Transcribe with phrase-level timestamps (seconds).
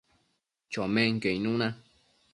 [0.71, 1.67] chomenquio icnuna